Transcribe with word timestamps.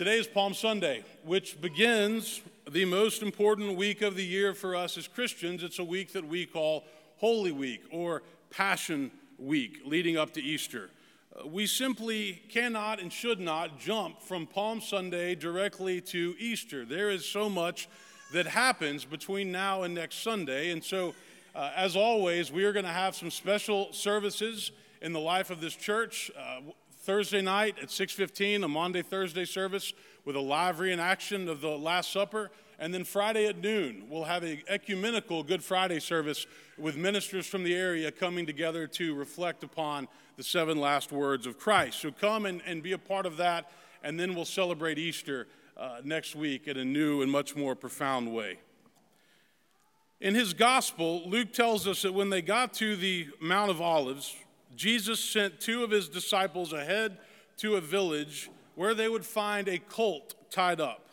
Today 0.00 0.16
is 0.18 0.26
Palm 0.26 0.54
Sunday, 0.54 1.04
which 1.26 1.60
begins 1.60 2.40
the 2.70 2.86
most 2.86 3.20
important 3.20 3.76
week 3.76 4.00
of 4.00 4.16
the 4.16 4.24
year 4.24 4.54
for 4.54 4.74
us 4.74 4.96
as 4.96 5.06
Christians. 5.06 5.62
It's 5.62 5.78
a 5.78 5.84
week 5.84 6.14
that 6.14 6.26
we 6.26 6.46
call 6.46 6.84
Holy 7.18 7.52
Week 7.52 7.82
or 7.90 8.22
Passion 8.48 9.10
Week, 9.38 9.82
leading 9.84 10.16
up 10.16 10.32
to 10.32 10.42
Easter. 10.42 10.88
Uh, 11.38 11.46
we 11.46 11.66
simply 11.66 12.40
cannot 12.48 12.98
and 12.98 13.12
should 13.12 13.40
not 13.40 13.78
jump 13.78 14.22
from 14.22 14.46
Palm 14.46 14.80
Sunday 14.80 15.34
directly 15.34 16.00
to 16.00 16.34
Easter. 16.38 16.86
There 16.86 17.10
is 17.10 17.26
so 17.26 17.50
much 17.50 17.86
that 18.32 18.46
happens 18.46 19.04
between 19.04 19.52
now 19.52 19.82
and 19.82 19.94
next 19.94 20.22
Sunday. 20.22 20.70
And 20.70 20.82
so, 20.82 21.14
uh, 21.54 21.72
as 21.76 21.94
always, 21.94 22.50
we 22.50 22.64
are 22.64 22.72
going 22.72 22.86
to 22.86 22.90
have 22.90 23.14
some 23.14 23.30
special 23.30 23.92
services 23.92 24.72
in 25.02 25.12
the 25.12 25.20
life 25.20 25.50
of 25.50 25.60
this 25.60 25.76
church. 25.76 26.30
Uh, 26.34 26.60
Thursday 27.10 27.42
night 27.42 27.76
at 27.82 27.90
6:15, 27.90 28.62
a 28.62 28.68
Maundy 28.68 29.02
Thursday 29.02 29.44
service 29.44 29.92
with 30.24 30.36
a 30.36 30.40
live 30.40 30.76
reenaction 30.76 31.48
of 31.48 31.60
the 31.60 31.76
Last 31.76 32.12
Supper, 32.12 32.52
and 32.78 32.94
then 32.94 33.02
Friday 33.02 33.46
at 33.46 33.58
noon 33.58 34.04
we'll 34.08 34.22
have 34.22 34.44
an 34.44 34.62
ecumenical 34.68 35.42
Good 35.42 35.64
Friday 35.64 35.98
service 35.98 36.46
with 36.78 36.96
ministers 36.96 37.48
from 37.48 37.64
the 37.64 37.74
area 37.74 38.12
coming 38.12 38.46
together 38.46 38.86
to 38.86 39.16
reflect 39.16 39.64
upon 39.64 40.06
the 40.36 40.44
seven 40.44 40.78
last 40.78 41.10
words 41.10 41.48
of 41.48 41.58
Christ. 41.58 41.98
So 41.98 42.12
come 42.12 42.46
and, 42.46 42.62
and 42.64 42.80
be 42.80 42.92
a 42.92 42.98
part 42.98 43.26
of 43.26 43.38
that, 43.38 43.72
and 44.04 44.18
then 44.20 44.36
we'll 44.36 44.44
celebrate 44.44 44.96
Easter 44.96 45.48
uh, 45.76 46.02
next 46.04 46.36
week 46.36 46.68
in 46.68 46.76
a 46.76 46.84
new 46.84 47.22
and 47.22 47.32
much 47.32 47.56
more 47.56 47.74
profound 47.74 48.32
way. 48.32 48.60
In 50.20 50.36
his 50.36 50.54
gospel, 50.54 51.28
Luke 51.28 51.52
tells 51.52 51.88
us 51.88 52.02
that 52.02 52.14
when 52.14 52.30
they 52.30 52.40
got 52.40 52.72
to 52.74 52.94
the 52.94 53.30
Mount 53.40 53.72
of 53.72 53.80
Olives, 53.80 54.36
Jesus 54.76 55.22
sent 55.22 55.60
two 55.60 55.82
of 55.84 55.90
his 55.90 56.08
disciples 56.08 56.72
ahead 56.72 57.18
to 57.58 57.76
a 57.76 57.80
village 57.80 58.50
where 58.74 58.94
they 58.94 59.08
would 59.08 59.26
find 59.26 59.68
a 59.68 59.78
colt 59.78 60.34
tied 60.50 60.80
up. 60.80 61.10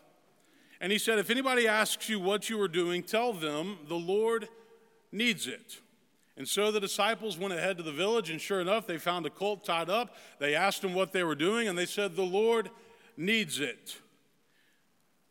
And 0.79 0.91
he 0.91 0.97
said, 0.97 1.19
If 1.19 1.29
anybody 1.29 1.67
asks 1.67 2.07
you 2.07 2.19
what 2.19 2.49
you 2.49 2.61
are 2.61 2.67
doing, 2.67 3.03
tell 3.03 3.33
them 3.33 3.79
the 3.87 3.95
Lord 3.95 4.47
needs 5.11 5.47
it. 5.47 5.81
And 6.37 6.47
so 6.47 6.71
the 6.71 6.79
disciples 6.79 7.37
went 7.37 7.53
ahead 7.53 7.77
to 7.77 7.83
the 7.83 7.91
village, 7.91 8.29
and 8.29 8.39
sure 8.39 8.61
enough, 8.61 8.85
they 8.85 8.99
found 8.99 9.25
a 9.25 9.29
colt 9.31 9.65
tied 9.65 9.89
up. 9.89 10.15
They 10.39 10.53
asked 10.53 10.83
him 10.83 10.93
what 10.93 11.11
they 11.11 11.23
were 11.23 11.35
doing, 11.35 11.67
and 11.67 11.75
they 11.75 11.87
said, 11.87 12.15
The 12.15 12.21
Lord 12.21 12.69
needs 13.17 13.59
it. 13.59 13.97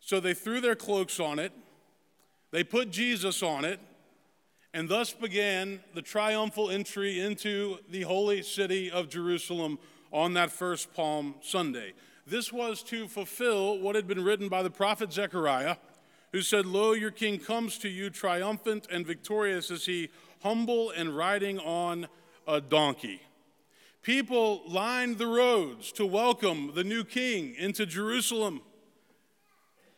So 0.00 0.18
they 0.18 0.34
threw 0.34 0.60
their 0.60 0.74
cloaks 0.74 1.20
on 1.20 1.38
it, 1.38 1.52
they 2.50 2.64
put 2.64 2.90
Jesus 2.90 3.42
on 3.42 3.64
it, 3.64 3.80
and 4.76 4.90
thus 4.90 5.14
began 5.14 5.80
the 5.94 6.02
triumphal 6.02 6.68
entry 6.68 7.18
into 7.18 7.78
the 7.90 8.02
holy 8.02 8.42
city 8.42 8.90
of 8.90 9.08
Jerusalem 9.08 9.78
on 10.12 10.34
that 10.34 10.52
first 10.52 10.92
Palm 10.92 11.34
Sunday. 11.40 11.94
This 12.26 12.52
was 12.52 12.82
to 12.82 13.08
fulfill 13.08 13.78
what 13.78 13.96
had 13.96 14.06
been 14.06 14.22
written 14.22 14.50
by 14.50 14.62
the 14.62 14.68
prophet 14.68 15.14
Zechariah, 15.14 15.76
who 16.30 16.42
said, 16.42 16.66
Lo, 16.66 16.92
your 16.92 17.10
king 17.10 17.38
comes 17.38 17.78
to 17.78 17.88
you 17.88 18.10
triumphant 18.10 18.86
and 18.92 19.06
victorious 19.06 19.70
as 19.70 19.86
he 19.86 20.10
humble 20.42 20.90
and 20.90 21.16
riding 21.16 21.58
on 21.60 22.06
a 22.46 22.60
donkey. 22.60 23.22
People 24.02 24.60
lined 24.68 25.16
the 25.16 25.26
roads 25.26 25.90
to 25.92 26.04
welcome 26.04 26.72
the 26.74 26.84
new 26.84 27.02
king 27.02 27.54
into 27.56 27.86
Jerusalem 27.86 28.60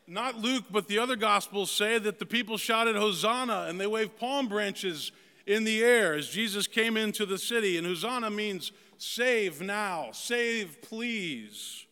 not 0.08 0.38
Luke, 0.38 0.64
but 0.70 0.88
the 0.88 0.98
other 0.98 1.16
gospels 1.16 1.70
say 1.70 1.98
that 1.98 2.18
the 2.18 2.26
people 2.26 2.56
shouted 2.56 2.96
Hosanna 2.96 3.66
and 3.68 3.78
they 3.78 3.86
waved 3.86 4.18
palm 4.18 4.48
branches 4.48 5.12
in 5.46 5.64
the 5.64 5.82
air 5.82 6.14
as 6.14 6.28
Jesus 6.28 6.66
came 6.66 6.96
into 6.96 7.26
the 7.26 7.38
city. 7.38 7.76
And 7.76 7.86
Hosanna 7.86 8.30
means 8.30 8.72
save 8.96 9.60
now, 9.60 10.08
save 10.12 10.80
please. 10.82 11.86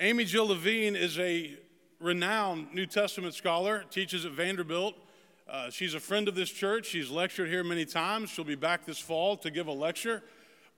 Amy 0.00 0.24
Jill 0.24 0.48
Levine 0.48 0.96
is 0.96 1.18
a 1.18 1.56
renowned 2.00 2.74
New 2.74 2.86
Testament 2.86 3.34
scholar, 3.34 3.84
teaches 3.90 4.24
at 4.24 4.32
Vanderbilt. 4.32 4.94
Uh, 5.48 5.70
she's 5.70 5.94
a 5.94 6.00
friend 6.00 6.28
of 6.28 6.34
this 6.34 6.50
church. 6.50 6.86
She's 6.86 7.10
lectured 7.10 7.48
here 7.48 7.64
many 7.64 7.84
times. 7.84 8.30
She'll 8.30 8.44
be 8.44 8.54
back 8.54 8.84
this 8.84 8.98
fall 8.98 9.36
to 9.38 9.50
give 9.50 9.66
a 9.66 9.72
lecture. 9.72 10.22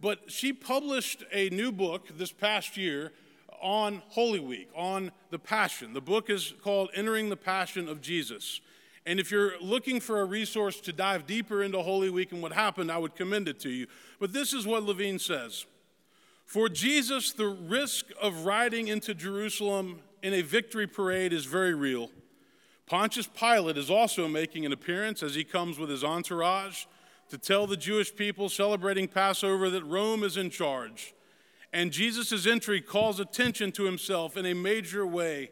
But 0.01 0.31
she 0.31 0.53
published 0.53 1.25
a 1.33 1.51
new 1.51 1.73
book 1.73 2.09
this 2.17 2.33
past 2.33 2.77
year 2.77 3.13
on 3.61 4.03
Holy 4.09 4.41
Week, 4.41 4.69
on 4.75 5.13
the 5.31 5.39
Passion. 5.39 5.93
The 5.93 6.01
book 6.01 6.31
is 6.31 6.55
called 6.63 6.91
Entering 6.95 7.29
the 7.29 7.37
Passion 7.37 7.89
of 7.89 8.01
Jesus. 8.01 8.61
And 9.07 9.19
if 9.19 9.31
you're 9.31 9.59
looking 9.61 10.01
for 10.01 10.21
a 10.21 10.25
resource 10.25 10.81
to 10.83 10.93
dive 10.93 11.27
deeper 11.27 11.63
into 11.63 11.83
Holy 11.83 12.11
Week 12.11 12.33
and 12.33 12.43
what 12.43 12.53
happened, 12.53 12.93
I 12.93 12.99
would 12.99 13.17
commend 13.17 13.49
it 13.49 13.59
to 13.61 13.71
you. 13.71 13.87
But 14.19 14.33
this 14.33 14.53
is 14.53 14.67
what 14.67 14.83
Levine 14.83 15.19
says 15.19 15.67
For 16.45 16.69
Jesus, 16.69 17.33
the 17.33 17.49
risk 17.49 18.07
of 18.21 18.45
riding 18.45 18.89
into 18.89 19.15
Jerusalem 19.15 20.01
in 20.23 20.35
a 20.35 20.43
victory 20.43 20.87
parade 20.87 21.33
is 21.33 21.47
very 21.47 21.75
real. 21.75 22.11
Pontius 22.87 23.29
Pilate 23.29 23.79
is 23.79 23.89
also 23.89 24.27
making 24.27 24.67
an 24.67 24.73
appearance 24.73 25.23
as 25.23 25.37
he 25.37 25.45
comes 25.45 25.79
with 25.79 25.89
his 25.89 26.03
entourage 26.03 26.87
to 27.29 27.39
tell 27.39 27.67
the 27.67 27.77
Jewish 27.77 28.15
people 28.15 28.49
celebrating 28.49 29.07
Passover 29.07 29.71
that 29.71 29.85
Rome 29.85 30.25
is 30.25 30.37
in 30.37 30.51
charge 30.51 31.15
and 31.73 31.93
Jesus' 31.93 32.47
entry 32.47 32.81
calls 32.81 33.21
attention 33.21 33.73
to 33.73 33.85
himself 33.85 34.37
in 34.37 34.47
a 34.47 34.55
major 34.55 35.07
way. 35.07 35.51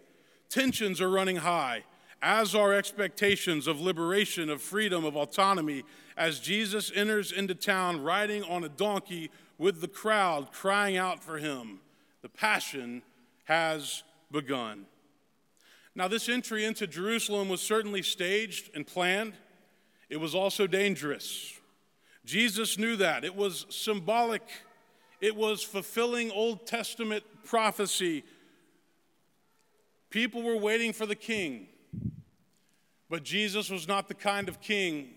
Tensions 0.49 1.01
are 1.01 1.11
running 1.11 1.37
high, 1.37 1.85
as 2.21 2.55
are 2.55 2.73
expectations 2.73 3.67
of 3.67 3.81
liberation, 3.81 4.51
of 4.51 4.61
freedom, 4.61 5.05
of 5.05 5.17
autonomy, 5.17 5.85
as 6.17 6.41
Jesus 6.41 6.91
enters 6.95 7.31
into 7.31 7.55
town 7.55 8.03
riding 8.03 8.43
on 8.45 8.65
a 8.65 8.69
donkey 8.69 9.31
with 9.59 9.81
the 9.81 9.89
crowd 9.89 10.53
crying 10.53 10.97
out 10.97 11.23
for 11.23 11.39
him. 11.39 11.81
The 12.23 12.29
passion 12.29 13.03
has 13.45 14.03
begun. 14.33 14.87
Now, 15.95 16.09
this 16.09 16.29
entry 16.29 16.65
into 16.65 16.87
Jerusalem 16.87 17.49
was 17.49 17.61
certainly 17.61 18.03
staged 18.03 18.71
and 18.75 18.87
planned, 18.87 19.35
it 20.09 20.19
was 20.19 20.35
also 20.35 20.67
dangerous. 20.67 21.55
Jesus 22.25 22.79
knew 22.79 22.97
that. 22.97 23.25
It 23.25 23.35
was 23.35 23.67
symbolic 23.69 24.43
it 25.21 25.35
was 25.35 25.63
fulfilling 25.63 26.31
Old 26.31 26.67
Testament 26.67 27.25
prophecy. 27.45 28.25
People 30.11 30.43
were 30.43 30.57
waiting 30.57 30.93
for 30.93 31.07
the 31.07 31.15
king, 31.15 31.69
but 33.11 33.25
Jesus 33.25 33.71
was 33.71 33.89
not 33.89 34.09
the 34.09 34.15
kind 34.15 34.49
of 34.49 34.61
king 34.61 35.11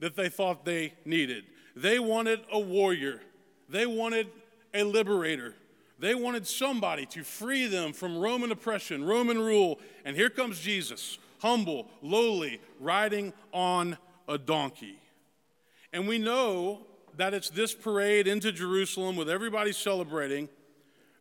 that 0.00 0.16
they 0.16 0.28
thought 0.28 0.64
they 0.64 0.94
needed. 1.04 1.44
They 1.76 1.98
wanted 1.98 2.40
a 2.50 2.58
warrior, 2.58 3.20
they 3.68 3.86
wanted 3.86 4.28
a 4.72 4.84
liberator. 4.84 5.54
They 5.96 6.14
wanted 6.14 6.46
somebody 6.46 7.06
to 7.06 7.22
free 7.22 7.66
them 7.66 7.92
from 7.92 8.18
Roman 8.18 8.50
oppression, 8.50 9.04
Roman 9.04 9.38
rule. 9.38 9.78
And 10.04 10.16
here 10.16 10.28
comes 10.28 10.58
Jesus, 10.58 11.18
humble, 11.38 11.88
lowly, 12.02 12.60
riding 12.80 13.32
on 13.52 13.96
a 14.28 14.36
donkey. 14.36 14.98
And 15.92 16.08
we 16.08 16.18
know 16.18 16.80
that 17.16 17.34
it's 17.34 17.50
this 17.50 17.74
parade 17.74 18.26
into 18.26 18.52
Jerusalem 18.52 19.16
with 19.16 19.30
everybody 19.30 19.72
celebrating 19.72 20.48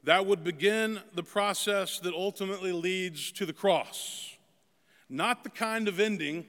that 0.04 0.26
would 0.26 0.44
begin 0.44 1.00
the 1.14 1.24
process 1.24 2.00
that 2.00 2.14
ultimately 2.14 2.72
leads 2.72 3.32
to 3.34 3.46
the 3.46 3.54
cross. 3.54 4.36
Not 5.10 5.44
the 5.44 5.50
kind 5.50 5.88
of 5.88 6.00
ending 6.00 6.46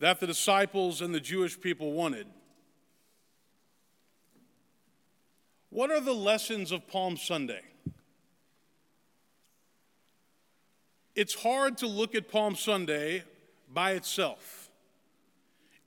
that 0.00 0.20
the 0.20 0.26
disciples 0.26 1.02
and 1.02 1.14
the 1.14 1.20
Jewish 1.20 1.60
people 1.60 1.92
wanted. 1.92 2.26
What 5.70 5.90
are 5.90 6.00
the 6.00 6.14
lessons 6.14 6.72
of 6.72 6.88
Palm 6.88 7.16
Sunday? 7.16 7.60
It's 11.14 11.34
hard 11.34 11.78
to 11.78 11.86
look 11.86 12.14
at 12.14 12.30
Palm 12.30 12.54
Sunday 12.54 13.24
by 13.72 13.92
itself 13.92 14.57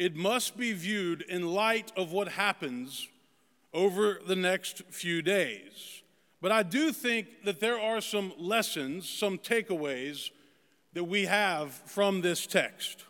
it 0.01 0.15
must 0.15 0.57
be 0.57 0.73
viewed 0.73 1.21
in 1.21 1.45
light 1.45 1.91
of 1.95 2.11
what 2.11 2.29
happens 2.29 3.07
over 3.71 4.19
the 4.25 4.35
next 4.35 4.81
few 4.89 5.21
days. 5.21 6.01
But 6.41 6.51
I 6.51 6.63
do 6.63 6.91
think 6.91 7.43
that 7.45 7.59
there 7.59 7.79
are 7.79 8.01
some 8.01 8.33
lessons, 8.35 9.07
some 9.07 9.37
takeaways 9.37 10.31
that 10.93 11.03
we 11.03 11.25
have 11.25 11.73
from 11.85 12.21
this 12.21 12.47
text. 12.47 13.05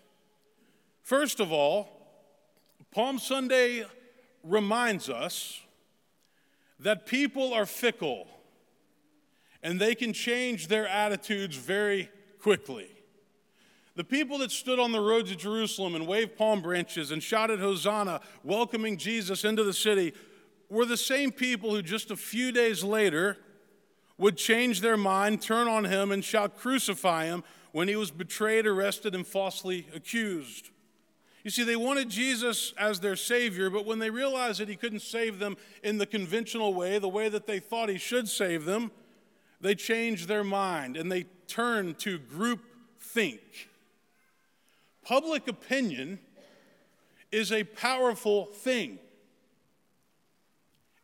First 1.01 1.39
of 1.39 1.49
all, 1.53 1.87
Palm 2.91 3.19
Sunday 3.19 3.85
reminds 4.43 5.09
us 5.09 5.61
that 6.77 7.05
people 7.05 7.53
are 7.53 7.65
fickle 7.65 8.27
and 9.63 9.79
they 9.79 9.95
can 9.95 10.11
change 10.11 10.67
their 10.67 10.89
attitudes 10.89 11.55
very 11.55 12.09
quickly. 12.41 12.89
The 14.01 14.05
people 14.05 14.39
that 14.39 14.49
stood 14.49 14.79
on 14.79 14.91
the 14.91 14.99
roads 14.99 15.29
of 15.29 15.37
Jerusalem 15.37 15.93
and 15.93 16.07
waved 16.07 16.35
palm 16.35 16.63
branches 16.63 17.11
and 17.11 17.21
shouted 17.21 17.59
Hosanna, 17.59 18.19
welcoming 18.43 18.97
Jesus 18.97 19.45
into 19.45 19.63
the 19.63 19.75
city, 19.75 20.13
were 20.71 20.87
the 20.87 20.97
same 20.97 21.31
people 21.31 21.69
who 21.69 21.83
just 21.83 22.09
a 22.09 22.15
few 22.15 22.51
days 22.51 22.83
later 22.83 23.37
would 24.17 24.37
change 24.37 24.81
their 24.81 24.97
mind, 24.97 25.43
turn 25.43 25.67
on 25.67 25.85
him, 25.85 26.11
and 26.11 26.25
shout, 26.25 26.57
Crucify 26.57 27.25
him, 27.25 27.43
when 27.73 27.87
he 27.87 27.95
was 27.95 28.09
betrayed, 28.09 28.65
arrested, 28.65 29.13
and 29.13 29.27
falsely 29.27 29.85
accused. 29.93 30.71
You 31.43 31.51
see, 31.51 31.63
they 31.63 31.75
wanted 31.75 32.09
Jesus 32.09 32.73
as 32.79 33.01
their 33.01 33.15
Savior, 33.15 33.69
but 33.69 33.85
when 33.85 33.99
they 33.99 34.09
realized 34.09 34.61
that 34.61 34.67
He 34.67 34.77
couldn't 34.77 35.03
save 35.03 35.37
them 35.37 35.57
in 35.83 35.99
the 35.99 36.07
conventional 36.07 36.73
way, 36.73 36.97
the 36.97 37.07
way 37.07 37.29
that 37.29 37.45
they 37.45 37.59
thought 37.59 37.87
He 37.87 37.99
should 37.99 38.27
save 38.27 38.65
them, 38.65 38.89
they 39.59 39.75
changed 39.75 40.27
their 40.27 40.43
mind 40.43 40.97
and 40.97 41.11
they 41.11 41.25
turned 41.45 41.99
to 41.99 42.17
group 42.17 42.61
think. 42.99 43.69
Public 45.03 45.47
opinion 45.47 46.19
is 47.31 47.51
a 47.51 47.63
powerful 47.63 48.45
thing. 48.45 48.99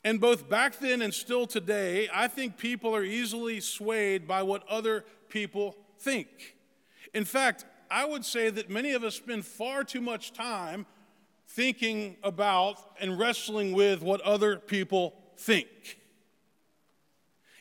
And 0.04 0.22
both 0.22 0.48
back 0.48 0.80
then 0.80 1.02
and 1.02 1.14
still 1.14 1.48
today, 1.48 2.08
I 2.14 2.28
think 2.28 2.58
people 2.58 2.96
are 2.96 3.04
easily 3.04 3.60
swayed 3.60 4.28
by 4.28 4.44
what 4.44 4.68
other 4.70 5.04
people 5.30 5.76
think. 6.00 6.56
In 7.14 7.26
fact, 7.26 7.66
I 7.90 8.06
would 8.06 8.24
say 8.24 8.50
that 8.50 8.70
many 8.70 8.94
of 8.94 9.04
us 9.04 9.16
spend 9.16 9.46
far 9.46 9.84
too 9.84 10.02
much 10.02 10.34
time 10.34 10.86
thinking 11.48 12.18
about 12.24 12.78
and 13.00 13.18
wrestling 13.18 13.74
with 13.74 14.02
what 14.02 14.22
other 14.22 14.58
people 14.58 15.14
think. 15.38 16.00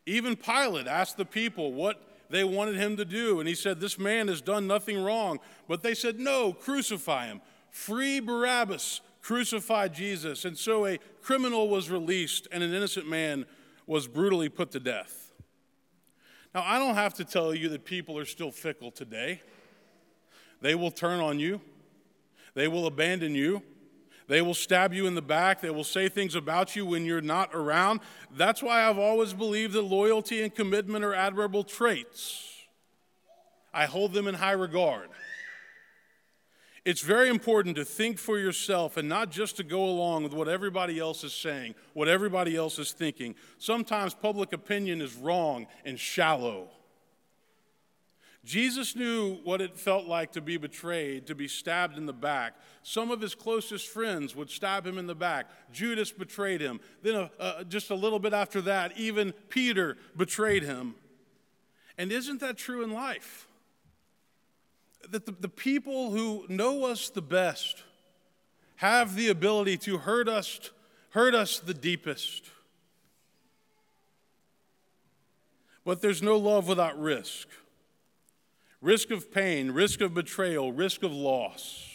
Even 0.05 0.37
Pilate 0.37 0.87
asked 0.87 1.17
the 1.17 1.25
people 1.25 1.73
what 1.73 2.01
they 2.29 2.45
wanted 2.45 2.77
him 2.77 2.97
to 2.97 3.05
do, 3.05 3.39
and 3.41 3.49
he 3.49 3.55
said, 3.55 3.81
This 3.81 3.99
man 3.99 4.29
has 4.29 4.41
done 4.41 4.67
nothing 4.67 5.03
wrong. 5.03 5.39
But 5.69 5.83
they 5.83 5.95
said, 5.95 6.19
No, 6.19 6.53
crucify 6.53 7.27
him. 7.27 7.41
Free 7.71 8.21
Barabbas, 8.21 9.01
crucify 9.23 9.89
Jesus. 9.89 10.45
And 10.45 10.57
so 10.57 10.87
a 10.87 10.99
criminal 11.23 11.69
was 11.69 11.91
released, 11.91 12.49
and 12.51 12.63
an 12.63 12.73
innocent 12.73 13.09
man 13.09 13.47
was 13.87 14.09
brutally 14.09 14.49
put 14.49 14.73
to 14.73 14.81
death. 14.81 15.33
Now, 16.55 16.63
I 16.65 16.79
don't 16.79 16.95
have 16.95 17.15
to 17.15 17.25
tell 17.25 17.55
you 17.55 17.69
that 17.69 17.85
people 17.85 18.19
are 18.19 18.25
still 18.25 18.51
fickle 18.51 18.91
today. 18.91 19.43
They 20.63 20.75
will 20.75 20.91
turn 20.91 21.21
on 21.21 21.39
you, 21.39 21.61
they 22.55 22.67
will 22.67 22.87
abandon 22.87 23.35
you, 23.35 23.63
they 24.29 24.43
will 24.43 24.55
stab 24.55 24.93
you 24.93 25.07
in 25.07 25.15
the 25.15 25.23
back. 25.23 25.61
They 25.61 25.71
will 25.71 25.85
say 25.85 26.09
things 26.09 26.35
about 26.35 26.75
you 26.75 26.85
when 26.85 27.05
you're 27.05 27.21
not 27.21 27.55
around. 27.55 28.01
That's 28.37 28.63
why 28.63 28.89
I've 28.89 28.99
always 28.99 29.33
believed 29.33 29.73
that 29.75 29.83
loyalty 29.83 30.43
and 30.43 30.55
commitment 30.55 31.05
are 31.05 31.15
admirable 31.15 31.65
traits. 31.65 32.43
I 33.73 33.87
hold 33.87 34.13
them 34.13 34.27
in 34.27 34.35
high 34.35 34.53
regard. 34.53 35.11
It's 36.85 37.01
very 37.01 37.29
important 37.29 37.75
to 37.77 37.85
think 37.85 38.17
for 38.17 38.39
yourself 38.39 38.97
and 38.97 39.09
not 39.09 39.31
just 39.31 39.57
to 39.57 39.65
go 39.65 39.85
along 39.85 40.23
with 40.23 40.33
what 40.33 40.49
everybody 40.49 41.01
else 41.01 41.25
is 41.25 41.35
saying, 41.35 41.75
what 41.95 42.07
everybody 42.07 42.57
else 42.57 42.79
is 42.79 42.93
thinking. 42.93 43.35
Sometimes 43.59 44.15
public 44.15 44.53
opinion 44.53 45.01
is 45.01 45.17
wrong 45.17 45.67
and 45.85 45.99
shallow. 45.99 46.69
Jesus 48.47 48.95
knew 48.95 49.41
what 49.43 49.61
it 49.61 49.77
felt 49.77 50.07
like 50.07 50.31
to 50.33 50.41
be 50.41 50.57
betrayed, 50.57 51.27
to 51.27 51.35
be 51.35 51.49
stabbed 51.49 51.99
in 51.99 52.07
the 52.07 52.13
back. 52.13 52.55
Some 52.85 53.11
of 53.11 53.21
his 53.21 53.35
closest 53.35 53.89
friends 53.89 54.37
would 54.37 54.51
stab 54.51 54.87
him 54.87 54.99
in 54.99 55.09
the 55.09 55.17
back. 55.17 55.51
Judas 55.73 56.13
betrayed 56.13 56.61
him. 56.61 56.79
Then, 57.03 57.17
uh, 57.17 57.29
uh, 57.41 57.65
just 57.65 57.91
a 57.91 57.97
little 57.97 58.21
bit 58.21 58.33
after 58.33 58.61
that, 58.63 58.97
even 58.97 59.33
Peter 59.49 59.97
betrayed 60.17 60.63
him. 60.63 60.95
And 61.99 62.13
isn't 62.13 62.39
that 62.39 62.57
true 62.57 62.85
in 62.85 62.93
life? 62.93 63.49
That 65.11 65.27
the, 65.27 65.33
the 65.33 65.49
people 65.49 66.13
who 66.13 66.47
know 66.49 66.85
us 66.85 67.09
the 67.09 67.23
best 67.23 67.83
have 68.77 69.17
the 69.17 69.29
ability 69.29 69.77
to 69.79 69.99
hurt 69.99 70.29
us, 70.29 70.71
hurt 71.11 71.35
us 71.35 71.59
the 71.59 71.75
deepest. 71.75 72.45
But 75.85 76.01
there's 76.01 76.23
no 76.23 76.37
love 76.37 76.69
without 76.69 76.97
risk 76.97 77.49
risk 78.87 79.11
of 79.11 79.33
pain, 79.33 79.73
risk 79.73 80.01
of 80.01 80.15
betrayal, 80.15 80.73
risk 80.73 81.03
of 81.03 81.13
loss. 81.13 81.91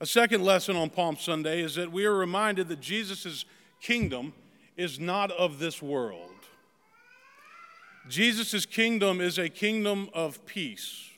A 0.00 0.06
second 0.06 0.42
lesson 0.42 0.76
on 0.76 0.88
Palm 0.88 1.18
Sunday 1.18 1.60
is 1.60 1.74
that 1.74 1.92
we 1.92 2.06
are 2.06 2.14
reminded 2.14 2.68
that 2.68 2.80
Jesus' 2.80 3.44
kingdom 3.82 4.32
is 4.78 4.98
not 4.98 5.30
of 5.32 5.58
this 5.58 5.82
world. 5.82 6.30
Jesus' 8.08 8.64
kingdom 8.64 9.20
is 9.20 9.38
a 9.38 9.50
kingdom 9.50 10.08
of 10.14 10.46
peace. 10.46 11.10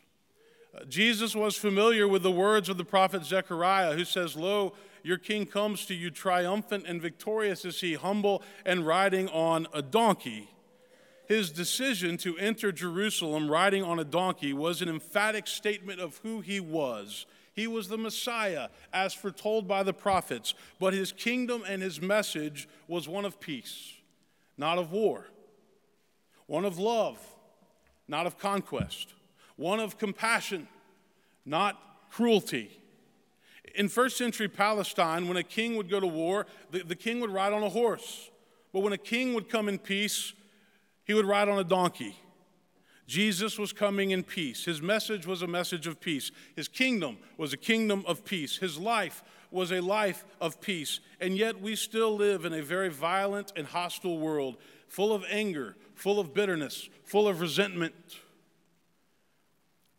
Uh, 0.74 0.84
Jesus 0.86 1.36
was 1.36 1.54
familiar 1.54 2.08
with 2.08 2.24
the 2.24 2.32
words 2.32 2.68
of 2.68 2.76
the 2.76 2.84
prophet 2.84 3.24
Zechariah, 3.24 3.94
who 3.94 4.04
says, 4.04 4.34
Lo, 4.34 4.72
your 5.04 5.18
king 5.18 5.46
comes 5.46 5.86
to 5.86 5.94
you 5.94 6.10
triumphant 6.10 6.86
and 6.88 7.00
victorious 7.00 7.64
is 7.64 7.80
he, 7.80 7.94
humble 7.94 8.42
and 8.66 8.84
riding 8.84 9.28
on 9.28 9.68
a 9.72 9.80
donkey 9.80 10.48
his 11.30 11.52
decision 11.52 12.16
to 12.16 12.36
enter 12.38 12.72
Jerusalem 12.72 13.48
riding 13.48 13.84
on 13.84 14.00
a 14.00 14.04
donkey 14.04 14.52
was 14.52 14.82
an 14.82 14.88
emphatic 14.88 15.46
statement 15.46 16.00
of 16.00 16.18
who 16.24 16.40
he 16.40 16.58
was. 16.58 17.24
He 17.52 17.68
was 17.68 17.86
the 17.86 17.96
Messiah, 17.96 18.68
as 18.92 19.14
foretold 19.14 19.68
by 19.68 19.84
the 19.84 19.92
prophets, 19.92 20.54
but 20.80 20.92
his 20.92 21.12
kingdom 21.12 21.62
and 21.68 21.82
his 21.82 22.00
message 22.00 22.68
was 22.88 23.08
one 23.08 23.24
of 23.24 23.38
peace, 23.38 23.92
not 24.58 24.76
of 24.76 24.90
war, 24.90 25.28
one 26.46 26.64
of 26.64 26.80
love, 26.80 27.16
not 28.08 28.26
of 28.26 28.36
conquest, 28.36 29.14
one 29.54 29.78
of 29.78 29.98
compassion, 29.98 30.66
not 31.46 31.80
cruelty. 32.10 32.76
In 33.76 33.88
first 33.88 34.16
century 34.16 34.48
Palestine, 34.48 35.28
when 35.28 35.36
a 35.36 35.44
king 35.44 35.76
would 35.76 35.88
go 35.88 36.00
to 36.00 36.08
war, 36.08 36.46
the, 36.72 36.82
the 36.82 36.96
king 36.96 37.20
would 37.20 37.30
ride 37.30 37.52
on 37.52 37.62
a 37.62 37.68
horse. 37.68 38.32
But 38.72 38.80
when 38.80 38.92
a 38.92 38.98
king 38.98 39.32
would 39.34 39.48
come 39.48 39.68
in 39.68 39.78
peace, 39.78 40.32
he 41.10 41.14
would 41.14 41.26
ride 41.26 41.48
on 41.48 41.58
a 41.58 41.64
donkey. 41.64 42.14
Jesus 43.08 43.58
was 43.58 43.72
coming 43.72 44.12
in 44.12 44.22
peace. 44.22 44.64
His 44.64 44.80
message 44.80 45.26
was 45.26 45.42
a 45.42 45.48
message 45.48 45.88
of 45.88 46.00
peace. 46.00 46.30
His 46.54 46.68
kingdom 46.68 47.18
was 47.36 47.52
a 47.52 47.56
kingdom 47.56 48.04
of 48.06 48.24
peace. 48.24 48.58
His 48.58 48.78
life 48.78 49.24
was 49.50 49.72
a 49.72 49.80
life 49.80 50.24
of 50.40 50.60
peace. 50.60 51.00
And 51.20 51.36
yet 51.36 51.60
we 51.60 51.74
still 51.74 52.14
live 52.14 52.44
in 52.44 52.52
a 52.52 52.62
very 52.62 52.90
violent 52.90 53.52
and 53.56 53.66
hostile 53.66 54.20
world, 54.20 54.58
full 54.86 55.12
of 55.12 55.24
anger, 55.28 55.74
full 55.96 56.20
of 56.20 56.32
bitterness, 56.32 56.88
full 57.02 57.26
of 57.26 57.40
resentment. 57.40 57.92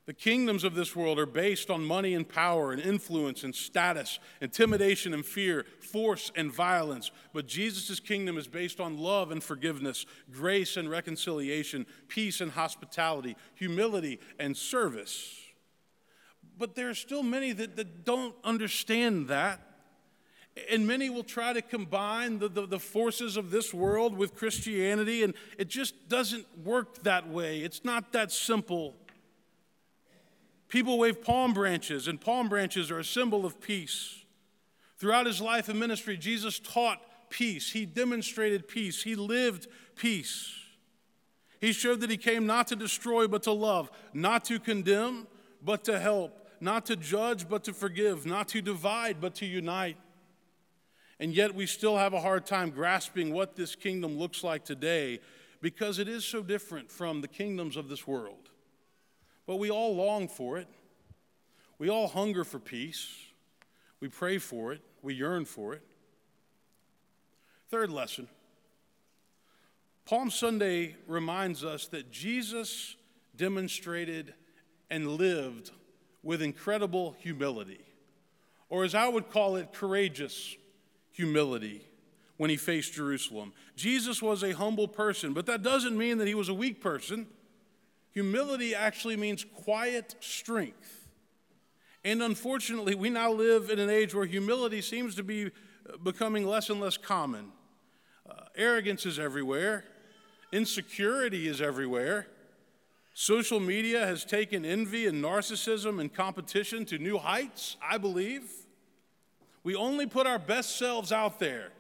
The 0.08 0.14
kingdoms 0.14 0.64
of 0.64 0.74
this 0.74 0.96
world 0.96 1.20
are 1.20 1.28
based 1.28 1.70
on 1.70 1.86
money 1.86 2.16
and 2.16 2.28
power 2.28 2.72
and 2.72 2.82
influence 2.82 3.44
and 3.44 3.54
status, 3.54 4.20
intimidation 4.42 5.14
and 5.14 5.24
fear, 5.24 5.66
force 5.80 6.32
and 6.36 6.52
violence. 6.52 7.12
But 7.34 7.48
Jesus' 7.48 8.00
kingdom 8.00 8.38
is 8.38 8.48
based 8.48 8.80
on 8.80 8.98
love 8.98 9.30
and 9.30 9.44
forgiveness, 9.44 10.08
grace 10.32 10.76
and 10.76 10.90
reconciliation, 10.90 11.86
peace 12.08 12.42
and 12.42 12.52
hospitality, 12.52 13.36
humility 13.54 14.20
and 14.40 14.58
service. 14.58 15.38
But 16.58 16.76
there 16.76 16.90
are 16.90 16.96
still 16.96 17.24
many 17.24 17.52
that, 17.54 17.76
that 17.76 18.04
don't 18.04 18.36
understand 18.44 19.28
that. 19.28 19.62
And 20.70 20.86
many 20.86 21.10
will 21.10 21.24
try 21.24 21.54
to 21.54 21.62
combine 21.62 22.40
the, 22.40 22.50
the, 22.50 22.68
the, 22.68 22.80
forces 22.80 23.38
of 23.38 23.52
this 23.52 23.74
world 23.74 24.18
with 24.18 24.36
Christianity, 24.36 25.24
and 25.24 25.34
it 25.58 25.70
just 25.70 26.10
doesn't 26.10 26.46
work 26.66 27.04
that 27.04 27.30
way. 27.30 27.60
It's 27.60 27.86
not 27.86 28.12
that 28.12 28.34
simple. 28.34 28.96
People 30.72 30.98
wave 30.98 31.22
palm 31.22 31.54
branches, 31.54 32.08
and 32.08 32.20
palm 32.20 32.48
branches 32.48 32.90
are 32.90 33.00
a 33.00 33.04
symbol 33.04 33.46
of 33.46 33.60
peace. 33.60 34.24
Throughout 34.98 35.26
his 35.26 35.42
life 35.42 35.68
and 35.68 35.78
ministry, 35.78 36.16
Jesus 36.16 36.60
taught 36.60 37.02
peace. 37.30 37.74
He 37.74 37.86
demonstrated 37.86 38.70
peace. 38.70 39.04
He 39.04 39.16
lived 39.16 39.68
peace. 39.98 40.50
He 41.60 41.74
showed 41.74 42.00
that 42.00 42.10
he 42.10 42.16
came 42.16 42.46
not 42.46 42.68
to 42.68 42.78
destroy, 42.78 43.28
but 43.28 43.44
to 43.44 43.52
love, 43.52 43.92
not 44.14 44.46
to 44.46 44.60
condemn, 44.60 45.28
but 45.62 45.84
to 45.84 46.00
help, 46.00 46.48
not 46.62 46.86
to 46.86 46.96
judge, 46.96 47.50
but 47.50 47.66
to 47.66 47.74
forgive, 47.74 48.26
not 48.26 48.48
to 48.50 48.62
divide, 48.62 49.20
but 49.20 49.36
to 49.36 49.46
unite. 49.46 49.98
And 51.20 51.36
yet, 51.36 51.54
we 51.54 51.66
still 51.66 51.98
have 51.98 52.14
a 52.14 52.22
hard 52.22 52.46
time 52.46 52.70
grasping 52.70 53.34
what 53.34 53.58
this 53.58 53.76
kingdom 53.76 54.18
looks 54.18 54.42
like 54.42 54.64
today 54.64 55.20
because 55.60 56.00
it 56.00 56.08
is 56.08 56.24
so 56.24 56.42
different 56.42 56.90
from 56.90 57.20
the 57.20 57.28
kingdoms 57.28 57.76
of 57.76 57.90
this 57.90 58.08
world. 58.08 58.51
But 59.52 59.60
we 59.60 59.70
all 59.70 59.94
long 59.94 60.30
for 60.30 60.58
it. 60.60 60.68
We 61.78 61.90
all 61.90 62.08
hunger 62.08 62.46
for 62.46 62.58
peace. 62.58 63.14
We 64.00 64.08
pray 64.08 64.38
for 64.38 64.72
it. 64.72 64.80
We 65.02 65.14
yearn 65.14 65.44
for 65.44 65.74
it. 65.74 65.82
Third 67.70 67.90
lesson 67.90 68.30
Palm 70.06 70.32
Sunday 70.32 70.96
reminds 71.06 71.66
us 71.66 71.88
that 71.88 72.14
Jesus 72.14 72.96
demonstrated 73.36 74.34
and 74.90 75.18
lived 75.18 75.72
with 76.24 76.42
incredible 76.42 77.18
humility, 77.20 77.84
or 78.70 78.86
as 78.86 78.96
I 78.96 79.10
would 79.10 79.30
call 79.30 79.58
it, 79.58 79.74
courageous 79.74 80.56
humility 81.12 81.86
when 82.38 82.50
he 82.50 82.56
faced 82.56 82.94
Jerusalem. 82.94 83.52
Jesus 83.76 84.22
was 84.22 84.44
a 84.44 84.54
humble 84.54 84.88
person, 84.88 85.34
but 85.34 85.46
that 85.48 85.62
doesn't 85.62 85.98
mean 85.98 86.20
that 86.20 86.28
he 86.30 86.36
was 86.36 86.48
a 86.48 86.54
weak 86.54 86.80
person. 86.80 87.28
Humility 88.12 88.76
actually 88.76 89.16
means 89.16 89.46
quiet 89.64 90.16
strength. 90.20 91.08
And 92.04 92.22
unfortunately, 92.22 92.96
we 92.96 93.10
now 93.10 93.32
live 93.32 93.70
in 93.70 93.80
an 93.80 93.90
age 93.90 94.14
where 94.14 94.26
humility 94.26 94.82
seems 94.82 95.16
to 95.16 95.24
be 95.24 95.46
uh, 95.46 95.98
becoming 96.04 96.46
less 96.46 96.70
and 96.70 96.82
less 96.82 96.98
common. 96.98 97.52
Uh, 98.30 98.34
arrogance 98.56 99.06
is 99.06 99.20
everywhere, 99.20 99.86
insecurity 100.52 101.48
is 101.48 101.62
everywhere. 101.62 102.28
Social 103.14 103.60
media 103.60 104.06
has 104.06 104.24
taken 104.24 104.64
envy 104.64 105.06
and 105.06 105.22
narcissism 105.22 106.00
and 106.00 106.14
competition 106.14 106.86
to 106.86 106.98
new 106.98 107.18
heights, 107.18 107.76
I 107.82 107.98
believe. 107.98 108.50
We 109.64 109.76
only 109.76 110.08
put 110.08 110.26
our 110.26 110.40
best 110.40 110.78
selves 110.78 111.12
out 111.12 111.38
there. 111.38 111.72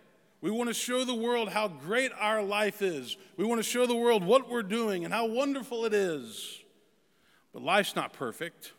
We 0.41 0.49
want 0.49 0.69
to 0.69 0.73
show 0.73 1.05
the 1.05 1.13
world 1.13 1.49
how 1.49 1.67
great 1.67 2.11
our 2.19 2.41
life 2.41 2.81
is. 2.81 3.15
We 3.37 3.45
want 3.45 3.59
to 3.59 3.63
show 3.63 3.85
the 3.85 3.95
world 3.95 4.23
what 4.23 4.49
we're 4.49 4.63
doing 4.63 5.05
and 5.05 5.13
how 5.13 5.27
wonderful 5.27 5.85
it 5.85 5.93
is. 5.93 6.59
But 7.53 7.61
life's 7.61 7.95
not 7.95 8.13
perfect. 8.13 8.73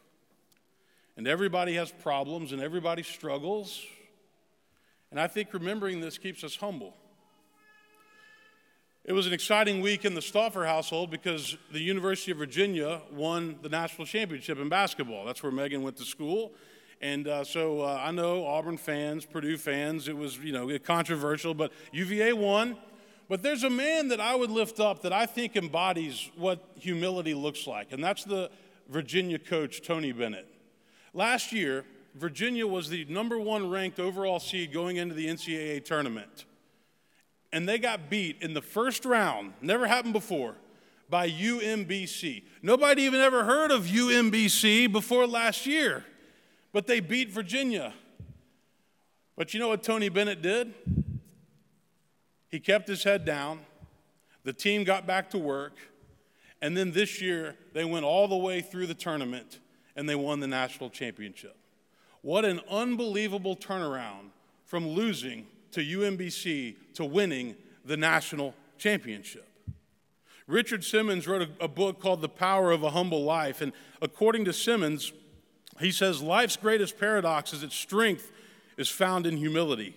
And 1.16 1.28
everybody 1.28 1.74
has 1.74 1.92
problems 1.92 2.52
and 2.52 2.60
everybody 2.60 3.04
struggles. 3.04 3.80
And 5.10 5.20
I 5.20 5.28
think 5.28 5.52
remembering 5.52 6.00
this 6.00 6.18
keeps 6.18 6.42
us 6.42 6.56
humble. 6.56 6.96
It 9.04 9.12
was 9.12 9.26
an 9.26 9.32
exciting 9.32 9.80
week 9.80 10.04
in 10.04 10.14
the 10.14 10.22
Stauffer 10.22 10.64
household 10.64 11.10
because 11.10 11.56
the 11.72 11.80
University 11.80 12.32
of 12.32 12.38
Virginia 12.38 13.02
won 13.12 13.58
the 13.60 13.68
national 13.68 14.06
championship 14.06 14.58
in 14.58 14.68
basketball. 14.68 15.24
That's 15.24 15.42
where 15.42 15.52
Megan 15.52 15.82
went 15.82 15.96
to 15.96 16.04
school. 16.04 16.52
And 17.02 17.26
uh, 17.26 17.42
so 17.42 17.80
uh, 17.80 18.00
I 18.00 18.12
know 18.12 18.46
Auburn 18.46 18.76
fans, 18.76 19.26
Purdue 19.26 19.58
fans, 19.58 20.06
it 20.06 20.16
was, 20.16 20.38
you 20.38 20.52
know, 20.52 20.78
controversial, 20.78 21.52
but 21.52 21.72
UVA 21.90 22.32
won. 22.32 22.76
But 23.28 23.42
there's 23.42 23.64
a 23.64 23.70
man 23.70 24.08
that 24.08 24.20
I 24.20 24.36
would 24.36 24.50
lift 24.50 24.78
up 24.78 25.02
that 25.02 25.12
I 25.12 25.26
think 25.26 25.56
embodies 25.56 26.30
what 26.36 26.64
humility 26.78 27.34
looks 27.34 27.66
like, 27.66 27.90
and 27.90 28.02
that's 28.02 28.24
the 28.24 28.50
Virginia 28.88 29.38
coach, 29.38 29.82
Tony 29.82 30.12
Bennett. 30.12 30.46
Last 31.12 31.52
year, 31.52 31.84
Virginia 32.14 32.66
was 32.66 32.88
the 32.88 33.04
number 33.06 33.38
one 33.38 33.68
ranked 33.68 33.98
overall 33.98 34.38
seed 34.38 34.72
going 34.72 34.96
into 34.96 35.14
the 35.14 35.26
NCAA 35.26 35.84
tournament. 35.84 36.44
And 37.52 37.68
they 37.68 37.78
got 37.78 38.10
beat 38.10 38.40
in 38.40 38.54
the 38.54 38.62
first 38.62 39.04
round, 39.04 39.54
never 39.60 39.86
happened 39.86 40.12
before, 40.12 40.54
by 41.10 41.28
UMBC. 41.28 42.44
Nobody 42.62 43.02
even 43.02 43.20
ever 43.20 43.44
heard 43.44 43.70
of 43.70 43.84
UMBC 43.86 44.92
before 44.92 45.26
last 45.26 45.66
year 45.66 46.04
but 46.72 46.86
they 46.86 47.00
beat 47.00 47.30
Virginia. 47.30 47.92
But 49.36 49.54
you 49.54 49.60
know 49.60 49.68
what 49.68 49.82
Tony 49.82 50.08
Bennett 50.08 50.42
did? 50.42 50.74
He 52.48 52.60
kept 52.60 52.88
his 52.88 53.04
head 53.04 53.24
down. 53.24 53.60
The 54.44 54.52
team 54.52 54.84
got 54.84 55.06
back 55.06 55.30
to 55.30 55.38
work. 55.38 55.74
And 56.60 56.76
then 56.76 56.92
this 56.92 57.20
year, 57.20 57.56
they 57.72 57.84
went 57.84 58.04
all 58.04 58.28
the 58.28 58.36
way 58.36 58.60
through 58.60 58.86
the 58.86 58.94
tournament 58.94 59.58
and 59.96 60.08
they 60.08 60.14
won 60.14 60.40
the 60.40 60.46
national 60.46 60.90
championship. 60.90 61.56
What 62.22 62.44
an 62.44 62.60
unbelievable 62.70 63.56
turnaround 63.56 64.30
from 64.64 64.88
losing 64.88 65.46
to 65.72 65.80
UMBC 65.80 66.76
to 66.94 67.04
winning 67.04 67.56
the 67.84 67.96
national 67.96 68.54
championship. 68.78 69.48
Richard 70.46 70.84
Simmons 70.84 71.26
wrote 71.26 71.42
a, 71.42 71.64
a, 71.64 71.68
book 71.68 72.00
called 72.00 72.20
The 72.20 72.28
Power 72.28 72.72
of 72.72 72.82
a 72.82 72.90
Humble 72.90 73.24
Life. 73.24 73.60
And 73.60 73.72
according 74.00 74.44
to 74.46 74.52
Simmons, 74.52 75.12
he 75.80 75.90
says, 75.90 76.22
Life's 76.22 76.56
greatest 76.56 76.98
paradox 76.98 77.52
is 77.52 77.62
its 77.62 77.74
strength 77.74 78.30
is 78.76 78.88
found 78.88 79.26
in 79.26 79.36
humility. 79.36 79.94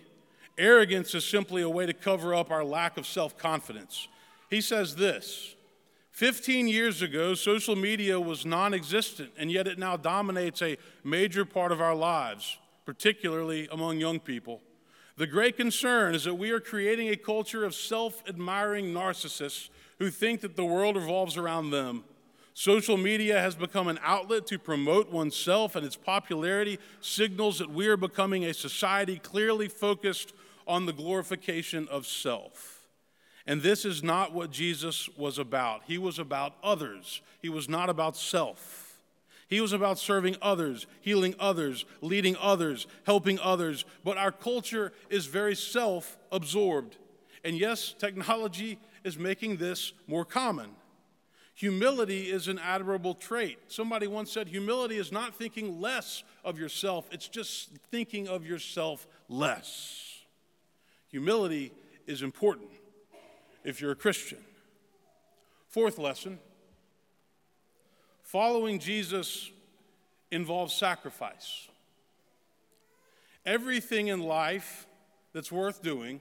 Arrogance 0.57 1.13
is 1.13 1.25
simply 1.25 1.61
a 1.61 1.69
way 1.69 1.85
to 1.85 1.93
cover 1.93 2.33
up 2.33 2.49
our 2.49 2.63
lack 2.63 2.97
of 2.97 3.05
self 3.05 3.37
confidence. 3.37 4.07
He 4.49 4.61
says 4.61 4.95
this 4.95 5.55
15 6.11 6.69
years 6.69 7.01
ago, 7.01 7.33
social 7.33 7.75
media 7.75 8.19
was 8.19 8.45
non 8.45 8.73
existent, 8.73 9.31
and 9.37 9.51
yet 9.51 9.67
it 9.67 9.77
now 9.77 9.97
dominates 9.97 10.61
a 10.61 10.77
major 11.03 11.43
part 11.43 11.73
of 11.73 11.81
our 11.81 11.95
lives, 11.95 12.57
particularly 12.85 13.67
among 13.71 13.99
young 13.99 14.19
people. 14.19 14.61
The 15.17 15.27
great 15.27 15.57
concern 15.57 16.15
is 16.15 16.23
that 16.25 16.35
we 16.35 16.51
are 16.51 16.59
creating 16.59 17.09
a 17.09 17.17
culture 17.17 17.65
of 17.65 17.75
self 17.75 18.23
admiring 18.27 18.93
narcissists 18.93 19.69
who 19.99 20.09
think 20.09 20.41
that 20.41 20.55
the 20.55 20.65
world 20.65 20.95
revolves 20.95 21.35
around 21.37 21.71
them. 21.71 22.05
Social 22.57 22.95
media 22.95 23.41
has 23.41 23.53
become 23.53 23.89
an 23.89 23.99
outlet 24.01 24.47
to 24.47 24.57
promote 24.57 25.11
oneself, 25.11 25.75
and 25.75 25.85
its 25.85 25.97
popularity 25.97 26.79
signals 27.01 27.59
that 27.59 27.69
we 27.69 27.85
are 27.87 27.97
becoming 27.97 28.45
a 28.45 28.53
society 28.53 29.19
clearly 29.19 29.67
focused 29.67 30.33
on 30.65 30.85
the 30.85 30.93
glorification 30.93 31.85
of 31.91 32.07
self. 32.07 32.87
And 33.45 33.61
this 33.61 33.83
is 33.83 34.01
not 34.01 34.31
what 34.33 34.51
Jesus 34.51 35.09
was 35.17 35.37
about. 35.37 35.81
He 35.85 35.97
was 35.97 36.17
about 36.17 36.55
others, 36.63 37.21
he 37.41 37.49
was 37.49 37.67
not 37.67 37.89
about 37.89 38.15
self. 38.15 38.83
He 39.47 39.61
was 39.61 39.73
about 39.73 39.99
serving 39.99 40.37
others, 40.41 40.87
healing 41.01 41.35
others, 41.39 41.85
leading 42.01 42.35
others, 42.41 42.87
helping 43.05 43.37
others. 43.39 43.85
But 44.03 44.17
our 44.17 44.31
culture 44.31 44.91
is 45.09 45.25
very 45.25 45.55
self 45.55 46.17
absorbed. 46.31 46.95
And 47.43 47.57
yes, 47.57 47.93
technology 47.99 48.79
is 49.03 49.19
making 49.19 49.57
this 49.57 49.91
more 50.07 50.25
common. 50.25 50.69
Humility 51.55 52.29
is 52.29 52.49
an 52.49 52.59
admirable 52.59 53.13
trait. 53.15 53.57
Somebody 53.69 54.07
once 54.07 54.29
said, 54.31 54.49
Humility 54.49 54.97
is 54.97 55.11
not 55.11 55.33
thinking 55.35 55.79
less 55.79 56.23
of 56.43 56.59
yourself, 56.59 57.07
it's 57.11 57.29
just 57.29 57.69
thinking 57.89 58.27
of 58.27 58.45
yourself 58.45 59.07
less. 59.29 60.19
Humility 61.07 61.71
is 62.07 62.21
important 62.21 62.69
if 63.63 63.79
you're 63.79 63.91
a 63.91 63.95
Christian. 63.95 64.39
Fourth 65.69 65.97
lesson 65.97 66.39
following 68.21 68.79
Jesus 68.79 69.49
involves 70.31 70.73
sacrifice. 70.73 71.69
Everything 73.45 74.07
in 74.07 74.19
life 74.19 74.87
that's 75.31 75.51
worth 75.51 75.81
doing 75.81 76.19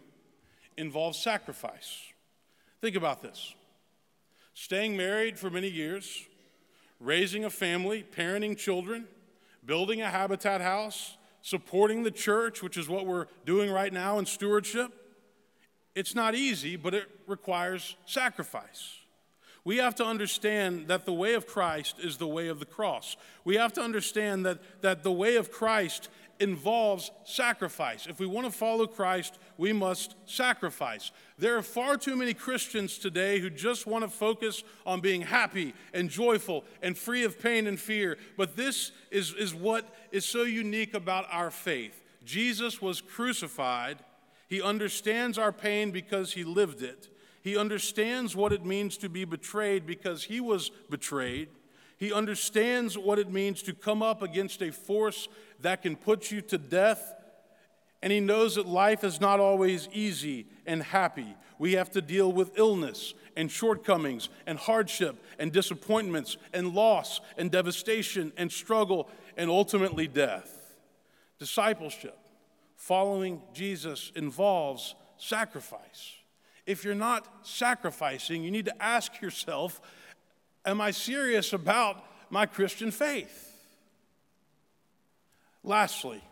involves 0.77 1.19
sacrifice. 1.19 2.03
Think 2.81 2.95
about 2.95 3.21
this 3.21 3.55
staying 4.55 4.97
married 4.97 5.39
for 5.39 5.51
many 5.51 5.69
years, 5.69 6.25
raising 7.01 7.45
a 7.45 7.51
family, 7.51 8.05
parenting 8.17 8.57
children, 8.57 9.07
building 9.67 10.01
a 10.01 10.09
habitat 10.09 10.61
house, 10.61 11.17
supporting 11.43 12.03
the 12.03 12.11
church, 12.11 12.63
which 12.63 12.77
is 12.77 12.89
what 12.89 13.07
we're 13.07 13.27
doing 13.45 13.71
right 13.71 13.93
now 13.93 14.19
in 14.19 14.27
stewardship. 14.27 14.93
It's 15.95 16.15
not 16.15 16.35
easy, 16.35 16.77
but 16.77 16.95
it 16.95 17.05
requires 17.27 17.97
sacrifice. 18.07 18.99
We 19.65 19.79
have 19.79 19.95
to 19.97 20.05
understand 20.05 20.89
that 20.89 21.07
the 21.07 21.13
way 21.13 21.35
of 21.35 21.47
Christ 21.47 21.97
is 21.99 22.19
the 22.19 22.27
way 22.27 22.49
of 22.49 22.61
the 22.61 22.67
cross. 22.67 23.17
We 23.45 23.57
have 23.57 23.73
to 23.75 23.81
understand 23.81 24.45
that, 24.45 24.83
that 24.83 25.03
the 25.03 25.13
way 25.13 25.37
of 25.37 25.51
Christ 25.51 26.11
involves 26.41 27.11
sacrifice. 27.25 28.07
If 28.07 28.19
we 28.19 28.27
want 28.27 28.47
to 28.47 28.53
follow 28.53 28.87
Christ, 28.87 29.39
we 29.57 29.73
must 29.73 30.17
sacrifice. 30.27 31.11
There 31.39 31.57
are 31.57 31.63
far 31.63 31.97
too 31.97 32.17
many 32.17 32.35
Christians 32.35 32.99
today 32.99 33.41
who 33.41 33.51
just 33.51 33.87
want 33.87 34.05
to 34.05 34.11
focus 34.11 34.63
on 34.85 35.01
being 35.01 35.23
happy 35.23 35.75
and 35.93 36.09
joyful 36.09 36.65
and 36.83 36.97
free 36.97 37.25
of 37.25 37.41
pain 37.41 37.67
and 37.67 37.79
fear. 37.79 38.19
But 38.37 38.57
this 38.57 38.93
is, 39.11 39.33
is 39.35 39.55
what 39.55 39.93
is 40.13 40.25
so 40.25 40.43
unique 40.43 40.95
about 40.95 41.27
our 41.31 41.51
faith. 41.51 42.03
Jesus 42.25 42.81
was 42.81 43.01
crucified. 43.01 43.99
He 44.49 44.63
understands 44.63 45.39
our 45.39 45.53
pain 45.53 45.91
because 45.91 46.33
he 46.33 46.45
lived 46.45 46.83
it. 46.83 47.09
He 47.43 47.57
understands 47.57 48.35
what 48.35 48.53
it 48.53 48.65
means 48.65 48.97
to 48.99 49.09
be 49.09 49.25
betrayed 49.25 49.87
because 49.87 50.25
he 50.25 50.41
was 50.41 50.71
betrayed. 50.89 51.49
He 51.97 52.13
understands 52.13 52.99
what 52.99 53.19
it 53.19 53.31
means 53.31 53.63
to 53.63 53.75
come 53.75 54.03
up 54.03 54.23
against 54.23 54.63
a 54.63 54.73
force 54.73 55.29
that 55.61 55.83
can 55.83 55.97
put 55.97 56.31
you 56.31 56.41
to 56.43 56.59
death. 56.59 57.15
And 58.03 58.13
he 58.13 58.21
knows 58.21 58.57
that 58.57 58.67
life 58.67 59.05
is 59.05 59.21
not 59.21 59.41
always 59.41 59.89
easy 59.93 60.47
and 60.67 60.83
happy. 60.83 61.35
We 61.59 61.73
have 61.75 61.91
to 61.93 62.03
deal 62.03 62.33
with 62.33 62.59
illness 62.59 63.15
and 63.37 63.51
shortcomings 63.51 64.29
and 64.47 64.59
hardship 64.59 65.17
and 65.39 65.53
disappointments 65.53 66.37
and 66.53 66.75
loss 66.75 67.21
and 67.39 67.51
devastation 67.51 68.33
and 68.37 68.53
struggle 68.53 69.09
and 69.37 69.49
ultimately 69.49 70.07
death. 70.07 70.77
Discipleship, 71.39 72.19
following 72.77 73.43
Jesus, 73.53 74.13
involves 74.15 74.95
sacrifice. 75.17 76.13
If 76.67 76.85
you're 76.85 76.95
not 76.95 77.47
sacrificing, 77.47 78.43
you 78.43 78.51
need 78.51 78.67
to 78.67 78.83
ask 78.83 79.21
yourself 79.21 79.81
Am 80.67 80.81
I 80.81 80.91
serious 80.91 81.53
about 81.53 82.05
my 82.31 82.47
Christian 82.47 82.91
faith? 82.91 83.53
Lastly, 85.63 86.23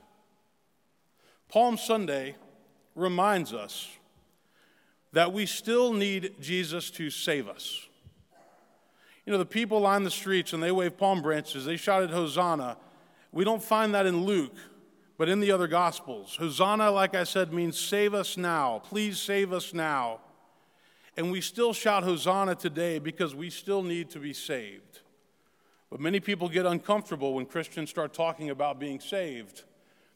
Palm 1.48 1.76
Sunday 1.76 2.36
reminds 2.94 3.52
us 3.52 3.88
that 5.12 5.32
we 5.32 5.46
still 5.46 5.92
need 5.92 6.34
Jesus 6.40 6.90
to 6.92 7.10
save 7.10 7.48
us. 7.48 7.86
You 9.26 9.32
know, 9.32 9.38
the 9.38 9.46
people 9.46 9.80
line 9.80 10.04
the 10.04 10.10
streets 10.10 10.52
and 10.52 10.62
they 10.62 10.72
wave 10.72 10.96
palm 10.96 11.22
branches, 11.22 11.64
they 11.64 11.76
shouted 11.76 12.10
Hosanna. 12.10 12.76
We 13.30 13.44
don't 13.44 13.62
find 13.62 13.94
that 13.94 14.06
in 14.06 14.24
Luke, 14.24 14.56
but 15.16 15.28
in 15.28 15.40
the 15.40 15.52
other 15.52 15.68
Gospels. 15.68 16.36
Hosanna, 16.36 16.90
like 16.90 17.14
I 17.14 17.24
said, 17.24 17.52
means 17.52 17.78
save 17.78 18.14
us 18.14 18.36
now. 18.36 18.82
Please 18.84 19.18
save 19.20 19.52
us 19.52 19.72
now. 19.72 20.20
And 21.16 21.30
we 21.30 21.40
still 21.40 21.72
shout 21.72 22.04
Hosanna 22.04 22.54
today 22.54 22.98
because 22.98 23.34
we 23.34 23.50
still 23.50 23.82
need 23.82 24.10
to 24.10 24.18
be 24.18 24.32
saved. 24.32 25.00
But 25.90 26.00
many 26.00 26.20
people 26.20 26.48
get 26.48 26.64
uncomfortable 26.64 27.34
when 27.34 27.44
Christians 27.44 27.90
start 27.90 28.14
talking 28.14 28.48
about 28.48 28.78
being 28.78 28.98
saved. 28.98 29.64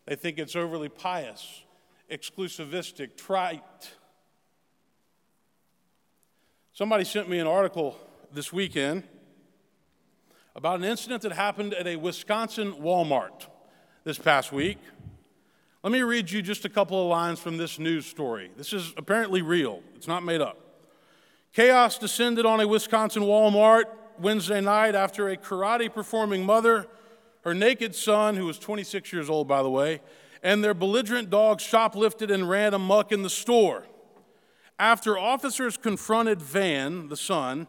They 0.06 0.16
think 0.16 0.38
it's 0.38 0.56
overly 0.56 0.88
pious, 0.88 1.64
exclusivistic, 2.10 3.16
trite. 3.16 3.92
Somebody 6.72 7.04
sent 7.04 7.28
me 7.28 7.38
an 7.38 7.46
article 7.46 7.98
this 8.32 8.52
weekend 8.52 9.02
about 10.54 10.78
an 10.78 10.84
incident 10.84 11.20
that 11.22 11.32
happened 11.32 11.74
at 11.74 11.86
a 11.86 11.96
Wisconsin 11.96 12.72
Walmart 12.74 13.46
this 14.04 14.18
past 14.18 14.52
week. 14.52 14.78
Let 15.82 15.92
me 15.92 16.00
read 16.00 16.30
you 16.30 16.40
just 16.40 16.64
a 16.64 16.70
couple 16.70 17.02
of 17.02 17.08
lines 17.08 17.38
from 17.38 17.58
this 17.58 17.78
news 17.78 18.06
story. 18.06 18.50
This 18.56 18.72
is 18.72 18.94
apparently 18.96 19.42
real, 19.42 19.82
it's 19.94 20.08
not 20.08 20.24
made 20.24 20.40
up. 20.40 20.65
Chaos 21.56 21.96
descended 21.96 22.44
on 22.44 22.60
a 22.60 22.68
Wisconsin 22.68 23.22
Walmart 23.22 23.84
Wednesday 24.18 24.60
night 24.60 24.94
after 24.94 25.30
a 25.30 25.38
karate 25.38 25.90
performing 25.90 26.44
mother, 26.44 26.86
her 27.44 27.54
naked 27.54 27.94
son, 27.94 28.36
who 28.36 28.44
was 28.44 28.58
26 28.58 29.10
years 29.10 29.30
old, 29.30 29.48
by 29.48 29.62
the 29.62 29.70
way, 29.70 30.02
and 30.42 30.62
their 30.62 30.74
belligerent 30.74 31.30
dog 31.30 31.60
shoplifted 31.60 32.30
and 32.30 32.50
ran 32.50 32.74
amuck 32.74 33.10
in 33.10 33.22
the 33.22 33.30
store. 33.30 33.86
After 34.78 35.16
officers 35.16 35.78
confronted 35.78 36.42
Van, 36.42 37.08
the 37.08 37.16
son, 37.16 37.68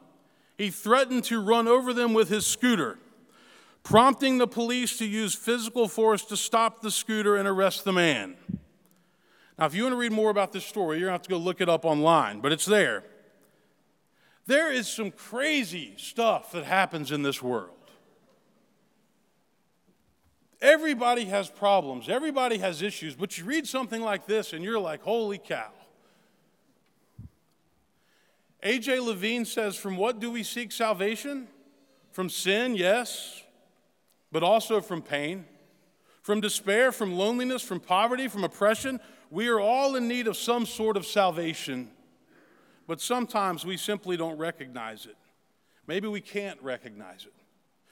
he 0.58 0.70
threatened 0.70 1.24
to 1.24 1.40
run 1.42 1.70
over 1.70 1.94
them 1.94 2.14
with 2.14 2.28
his 2.28 2.46
scooter, 2.46 3.00
prompting 3.84 4.38
the 4.38 4.48
police 4.48 4.98
to 4.98 5.06
use 5.06 5.34
physical 5.34 5.88
force 5.88 6.26
to 6.26 6.36
stop 6.36 6.82
the 6.82 6.92
scooter 6.92 7.38
and 7.38 7.48
arrest 7.48 7.86
the 7.86 7.94
man. 7.94 8.36
Now, 9.58 9.66
if 9.66 9.74
you 9.74 9.84
want 9.84 9.94
to 9.94 9.98
read 9.98 10.12
more 10.12 10.30
about 10.30 10.52
this 10.52 10.66
story, 10.66 10.98
you're 10.98 11.08
going 11.08 11.18
to 11.18 11.20
have 11.20 11.22
to 11.22 11.30
go 11.30 11.38
look 11.38 11.62
it 11.62 11.70
up 11.70 11.86
online, 11.86 12.42
but 12.42 12.52
it's 12.52 12.66
there. 12.66 13.06
There 14.48 14.72
is 14.72 14.88
some 14.88 15.12
crazy 15.12 15.94
stuff 15.98 16.54
that 16.54 16.64
happens 16.64 17.12
in 17.12 17.22
this 17.22 17.44
world. 17.44 17.72
Everybody 20.62 21.26
has 21.26 21.50
problems, 21.50 22.10
everybody 22.10 22.58
has 22.58 22.82
issues, 22.82 23.14
but 23.14 23.38
you 23.38 23.44
read 23.44 23.68
something 23.68 24.02
like 24.02 24.26
this 24.26 24.54
and 24.54 24.64
you're 24.64 24.80
like, 24.80 25.04
holy 25.04 25.38
cow. 25.38 25.70
A.J. 28.64 29.00
Levine 29.02 29.46
says, 29.46 29.76
From 29.76 29.98
what 29.98 30.20
do 30.20 30.32
we 30.32 30.42
seek 30.42 30.72
salvation? 30.72 31.48
From 32.12 32.30
sin, 32.30 32.76
yes, 32.76 33.44
but 34.32 34.42
also 34.42 34.82
from 34.82 35.04
pain, 35.04 35.46
from 36.24 36.42
despair, 36.42 36.92
from 36.92 37.14
loneliness, 37.14 37.62
from 37.62 37.80
poverty, 37.80 38.28
from 38.28 38.44
oppression. 38.44 39.00
We 39.30 39.50
are 39.50 39.60
all 39.60 39.96
in 39.96 40.08
need 40.08 40.28
of 40.28 40.36
some 40.36 40.66
sort 40.66 40.98
of 40.98 41.06
salvation, 41.06 41.92
but 42.88 43.02
sometimes 43.02 43.66
we 43.66 43.78
simply 43.78 44.18
don't 44.18 44.38
recognize 44.38 45.06
it. 45.06 45.18
Maybe 45.86 46.08
we 46.08 46.22
can't 46.22 46.62
recognize 46.62 47.26
it. 47.26 47.34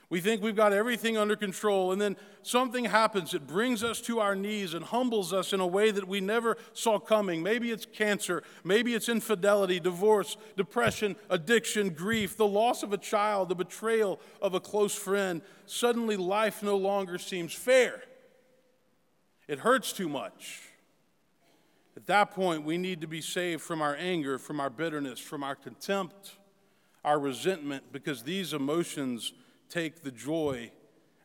We 0.10 0.22
think 0.22 0.44
we've 0.44 0.56
got 0.56 0.72
everything 0.72 1.18
under 1.18 1.36
control, 1.36 1.92
and 1.92 2.00
then 2.00 2.16
something 2.44 2.86
happens. 2.86 3.34
It 3.34 3.48
brings 3.48 3.84
us 3.84 4.00
to 4.02 4.20
our 4.20 4.36
knees 4.36 4.76
and 4.76 4.86
humbles 4.86 5.34
us 5.34 5.52
in 5.52 5.60
a 5.60 5.68
way 5.68 5.90
that 5.90 6.08
we 6.08 6.22
never 6.22 6.58
saw 6.74 7.00
coming. 7.00 7.42
Maybe 7.42 7.72
it's 7.72 7.88
cancer, 7.88 8.44
maybe 8.64 8.94
it's 8.94 9.10
infidelity, 9.10 9.80
divorce, 9.80 10.38
depression, 10.56 11.16
addiction, 11.30 11.90
grief, 11.90 12.38
the 12.38 12.46
loss 12.46 12.84
of 12.84 12.94
a 12.94 12.98
child, 12.98 13.50
the 13.50 13.56
betrayal 13.56 14.20
of 14.42 14.54
a 14.54 14.60
close 14.60 14.94
friend. 14.94 15.42
Suddenly, 15.66 16.18
life 16.18 16.62
no 16.62 16.78
longer 16.78 17.18
seems 17.18 17.54
fair. 17.54 18.04
It 19.48 19.60
hurts 19.60 19.92
too 19.92 20.08
much. 20.08 20.62
At 21.98 22.08
that 22.08 22.32
point, 22.32 22.64
we 22.64 22.78
need 22.78 23.02
to 23.02 23.08
be 23.08 23.22
saved 23.22 23.62
from 23.62 23.82
our 23.82 23.96
anger, 23.96 24.38
from 24.38 24.60
our 24.60 24.70
bitterness, 24.70 25.20
from 25.20 25.44
our 25.44 25.56
contempt, 25.56 26.36
our 27.04 27.20
resentment, 27.20 27.92
because 27.92 28.24
these 28.24 28.54
emotions 28.54 29.32
take 29.70 30.04
the 30.04 30.12
joy 30.12 30.72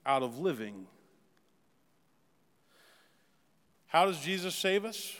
out 0.06 0.22
of 0.22 0.38
living. 0.38 0.86
How 3.86 4.06
does 4.06 4.20
Jesus 4.20 4.54
save 4.54 4.84
us? 4.84 5.16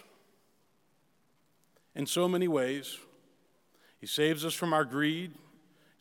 In 1.97 2.07
so 2.07 2.29
many 2.29 2.47
ways. 2.47 2.99
He 4.01 4.07
saves 4.07 4.45
us 4.45 4.55
from 4.55 4.73
our 4.73 4.85
greed 4.85 5.33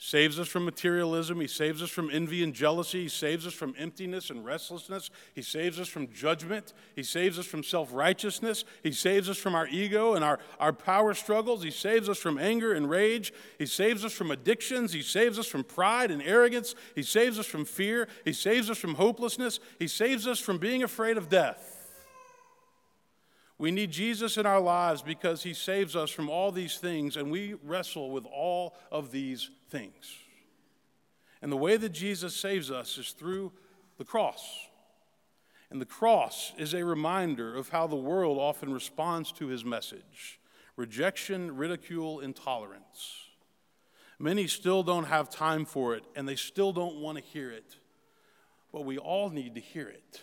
saves 0.01 0.39
us 0.39 0.48
from 0.48 0.63
materialism. 0.63 1.41
He 1.41 1.48
saves 1.48 1.84
us 1.84 1.89
from 1.89 2.10
envy 2.10 2.41
and 2.41 2.53
jealousy. 2.53 3.03
He 3.03 3.10
saves 3.10 3.46
us 3.46 3.53
from 3.53 3.75
emptiness 3.77 4.29
and 4.29 4.46
restlessness. 4.46 5.12
He 5.36 5.41
saves 5.41 5.77
us 5.77 5.89
from 5.89 6.12
judgment. 6.13 6.74
He 6.96 7.03
saves 7.03 7.38
us 7.38 7.46
from 7.46 7.63
self 7.63 7.94
righteousness. 7.94 8.63
He 8.82 8.94
saves 8.94 9.29
us 9.29 9.38
from 9.38 9.56
our 9.56 9.68
ego 9.68 10.13
and 10.13 10.24
our, 10.24 10.39
our 10.58 10.72
power 10.72 11.13
struggles. 11.13 11.63
He 11.63 11.70
saves 11.70 12.08
us 12.08 12.18
from 12.18 12.38
anger 12.39 12.72
and 12.74 12.89
rage. 12.89 13.34
He 13.60 13.65
saves 13.65 14.06
us 14.06 14.13
from 14.13 14.32
addictions. 14.32 14.94
He 14.94 15.01
saves 15.01 15.38
us 15.38 15.48
from 15.48 15.65
pride 15.65 16.12
and 16.12 16.24
arrogance. 16.24 16.75
He 16.96 17.03
saves 17.03 17.38
us 17.38 17.46
from 17.46 17.65
fear. 17.65 18.08
He 18.24 18.34
saves 18.34 18.70
us 18.70 18.77
from 18.77 18.96
hopelessness. 18.96 19.59
He 19.79 19.90
saves 19.90 20.25
us 20.25 20.40
from 20.40 20.59
being 20.59 20.81
afraid 20.81 21.18
of 21.18 21.27
death. 21.27 21.78
We 23.59 23.72
need 23.72 23.91
Jesus 23.91 24.37
in 24.37 24.45
our 24.45 24.61
lives 24.61 25.01
because 25.01 25.43
he 25.43 25.53
saves 25.53 25.93
us 25.93 26.09
from 26.09 26.29
all 26.29 26.51
these 26.51 26.77
things, 26.77 27.17
and 27.17 27.29
we 27.29 27.55
wrestle 27.61 28.09
with 28.09 28.25
all 28.25 28.74
of 28.89 29.11
these 29.11 29.50
things. 29.69 30.15
And 31.41 31.51
the 31.51 31.57
way 31.57 31.75
that 31.75 31.89
Jesus 31.89 32.33
saves 32.33 32.72
us 32.72 32.98
is 32.98 33.11
through 33.11 33.51
the 33.98 34.05
cross. 34.05 34.67
And 35.69 35.81
the 35.81 35.85
cross 35.85 36.53
is 36.57 36.74
a 36.74 36.85
reminder 36.85 37.53
of 37.53 37.69
how 37.69 37.85
the 37.85 37.98
world 37.98 38.37
often 38.37 38.74
responds 38.74 39.31
to 39.33 39.48
his 39.48 39.63
message 39.63 40.39
rejection, 40.77 41.57
ridicule, 41.57 42.22
intolerance. 42.22 43.27
Many 44.17 44.48
still 44.48 44.83
don't 44.83 45.05
have 45.05 45.29
time 45.29 45.65
for 45.65 45.95
it, 45.95 46.03
and 46.15 46.27
they 46.27 46.37
still 46.37 46.72
don't 46.72 46.95
want 46.95 47.17
to 47.17 47.24
hear 47.24 47.51
it. 47.51 47.75
But 48.72 48.85
we 48.85 48.98
all 48.98 49.29
need 49.29 49.55
to 49.55 49.61
hear 49.61 49.89
it. 49.89 50.22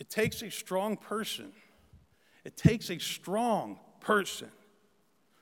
It 0.00 0.08
takes 0.08 0.40
a 0.40 0.50
strong 0.50 0.96
person. 0.96 1.52
It 2.42 2.56
takes 2.56 2.88
a 2.88 2.98
strong 2.98 3.78
person 4.00 4.48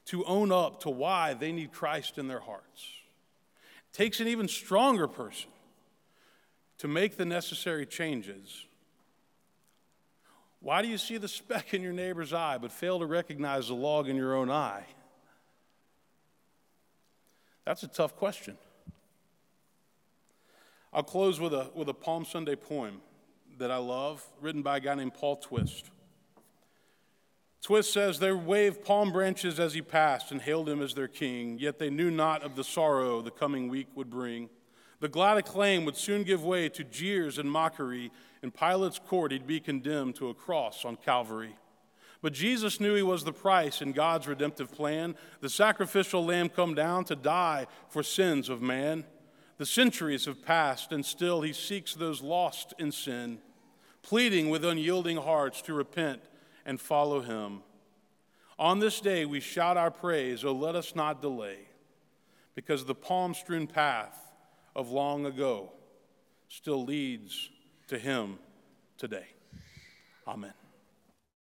to 0.07 0.25
own 0.25 0.51
up 0.51 0.81
to 0.81 0.91
why 0.91 1.35
they 1.35 1.53
need 1.53 1.71
Christ 1.71 2.19
in 2.19 2.27
their 2.27 2.41
hearts. 2.41 2.85
It 3.93 3.97
takes 3.97 4.19
an 4.19 4.27
even 4.27 4.49
stronger 4.49 5.07
person 5.07 5.51
to 6.79 6.89
make 6.89 7.17
the 7.17 7.25
necessary 7.25 7.87
changes. 7.87 8.67
Why 10.59 10.83
do 10.83 10.89
you 10.89 10.99
see 10.99 11.19
the 11.19 11.29
speck 11.29 11.73
in 11.73 11.81
your 11.81 11.93
neighbor's 11.93 12.33
eye 12.33 12.59
but 12.59 12.73
fail 12.73 12.99
to 12.99 13.07
recognize 13.07 13.69
the 13.69 13.75
log 13.75 14.09
in 14.09 14.17
your 14.17 14.35
own 14.35 14.51
eye? 14.51 14.87
That's 17.65 17.85
a 17.85 17.89
tough 17.89 18.17
question. 18.17 18.59
I'll 20.93 21.05
close 21.05 21.39
with 21.39 21.55
a, 21.55 21.71
with 21.77 21.89
a 21.89 21.95
Palm 21.95 22.25
Sunday 22.25 22.57
poem 22.57 23.03
that 23.59 23.71
I 23.71 23.77
love, 23.77 24.25
written 24.41 24.63
by 24.63 24.77
a 24.77 24.81
guy 24.81 24.95
named 24.95 25.15
Paul 25.15 25.37
Twist. 25.37 25.91
Twist 27.61 27.93
says, 27.93 28.19
They 28.19 28.33
waved 28.33 28.85
palm 28.85 29.13
branches 29.13 29.59
as 29.59 29.75
he 29.75 29.83
passed 29.83 30.31
and 30.31 30.41
hailed 30.41 30.69
him 30.69 30.81
as 30.81 30.95
their 30.95 31.09
king, 31.09 31.59
yet 31.59 31.79
they 31.79 31.91
knew 31.91 32.11
not 32.11 32.43
of 32.43 32.57
the 32.57 32.65
sorrow 32.65 33.21
the 33.21 33.31
coming 33.31 33.69
week 33.69 33.89
would 33.95 34.11
bring. 34.11 34.49
The 35.01 35.09
glad 35.09 35.39
acclaim 35.39 35.85
would 35.85 35.97
soon 35.97 36.23
give 36.23 36.45
way 36.45 36.69
to 36.71 36.85
jeers 36.85 37.39
and 37.39 37.51
mockery. 37.51 38.11
In 38.43 38.51
Pilate's 38.51 38.99
court, 38.99 39.33
he'd 39.33 39.47
be 39.47 39.61
condemned 39.61 40.17
to 40.17 40.29
a 40.29 40.35
cross 40.35 40.85
on 40.85 40.97
Calvary. 40.97 41.57
But 42.21 42.33
Jesus 42.33 42.81
knew 42.81 42.95
he 42.95 43.03
was 43.03 43.23
the 43.23 43.33
price 43.33 43.81
in 43.81 43.93
God's 43.93 44.27
redemptive 44.27 44.73
plan, 44.73 45.15
the 45.41 45.49
sacrificial 45.49 46.25
lamb 46.25 46.49
come 46.49 46.75
down 46.75 47.05
to 47.05 47.17
die 47.17 47.67
for 47.89 48.03
sins 48.03 48.49
of 48.49 48.61
man. 48.61 49.05
The 49.57 49.67
centuries 49.67 50.25
have 50.25 50.45
passed, 50.45 50.93
and 50.93 51.05
still 51.05 51.43
he 51.43 51.53
seeks 51.53 51.95
those 51.95 52.23
lost 52.23 52.75
in 52.79 52.91
sin 52.91 53.39
pleading 54.09 54.49
with 54.49 54.65
unyielding 54.65 55.19
hearts 55.19 55.61
to 55.61 55.75
repent 55.75 56.23
and 56.65 56.81
follow 56.81 57.21
him. 57.21 57.61
On 58.59 58.79
this 58.79 59.03
day, 59.03 59.27
we 59.27 59.39
shout 59.39 59.77
our 59.77 59.91
praise, 59.91 60.47
oh, 60.47 60.53
let 60.53 60.75
us 60.75 60.97
not 60.97 61.21
delay, 61.21 61.59
because 62.55 62.87
the 62.87 62.95
palm 62.95 63.35
strewn 63.35 63.67
path 63.67 64.19
of 64.75 64.91
long 64.91 65.27
ago 65.27 65.73
still 66.49 66.83
leads 66.87 67.51
to 67.89 67.99
him 67.99 68.39
today. 68.97 69.27
Amen. 70.27 70.55